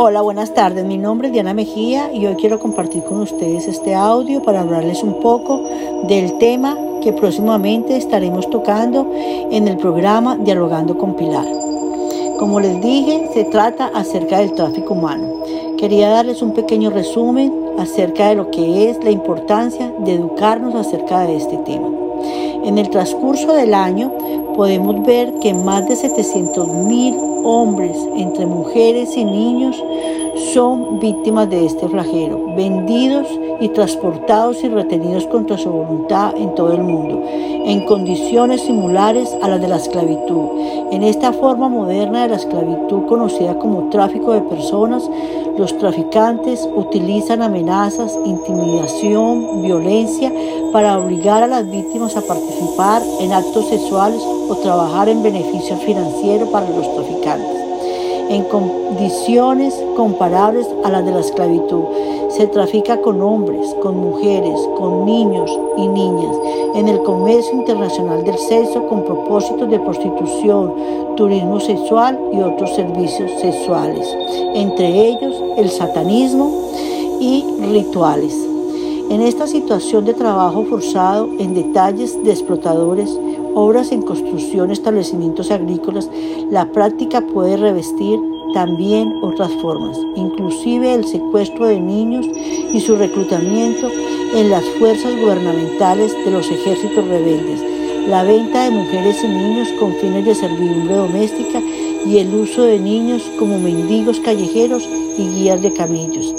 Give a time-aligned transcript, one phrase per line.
[0.00, 0.84] Hola, buenas tardes.
[0.84, 5.02] Mi nombre es Diana Mejía y hoy quiero compartir con ustedes este audio para hablarles
[5.02, 5.60] un poco
[6.06, 11.46] del tema que próximamente estaremos tocando en el programa Dialogando con Pilar.
[12.38, 15.42] Como les dije, se trata acerca del tráfico humano.
[15.78, 21.22] Quería darles un pequeño resumen acerca de lo que es la importancia de educarnos acerca
[21.22, 21.88] de este tema.
[22.64, 24.12] En el transcurso del año
[24.58, 27.14] podemos ver que más de 700 mil
[27.44, 29.80] hombres, entre mujeres y niños,
[30.52, 33.26] son víctimas de este flagelo, vendidos
[33.60, 39.48] y transportados y retenidos contra su voluntad en todo el mundo, en condiciones similares a
[39.48, 40.48] las de la esclavitud.
[40.90, 45.08] En esta forma moderna de la esclavitud, conocida como tráfico de personas,
[45.58, 50.32] los traficantes utilizan amenazas, intimidación, violencia
[50.72, 56.46] para obligar a las víctimas a participar en actos sexuales o trabajar en beneficio financiero
[56.50, 57.57] para los traficantes
[58.28, 61.84] en condiciones comparables a las de la esclavitud.
[62.30, 66.36] Se trafica con hombres, con mujeres, con niños y niñas
[66.74, 70.74] en el comercio internacional del sexo con propósitos de prostitución,
[71.16, 74.06] turismo sexual y otros servicios sexuales,
[74.54, 76.52] entre ellos el satanismo
[77.20, 78.57] y rituales.
[79.10, 83.18] En esta situación de trabajo forzado en detalles de explotadores,
[83.54, 86.10] obras en construcción, establecimientos agrícolas,
[86.50, 88.20] la práctica puede revestir
[88.52, 93.88] también otras formas, inclusive el secuestro de niños y su reclutamiento
[94.34, 97.62] en las fuerzas gubernamentales de los ejércitos rebeldes,
[98.08, 101.62] la venta de mujeres y niños con fines de servidumbre doméstica
[102.06, 106.34] y el uso de niños como mendigos callejeros y guías de camellos.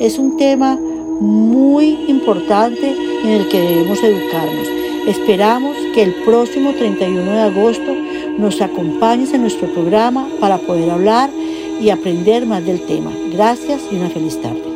[0.00, 0.78] Es un tema
[1.20, 4.68] muy importante en el que debemos educarnos.
[5.06, 7.94] Esperamos que el próximo 31 de agosto
[8.38, 11.30] nos acompañes en nuestro programa para poder hablar
[11.80, 13.10] y aprender más del tema.
[13.32, 14.67] Gracias y una feliz tarde.